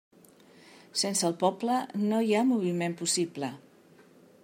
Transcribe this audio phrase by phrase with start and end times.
[1.01, 3.53] Sense el poble no hi ha moviment possible.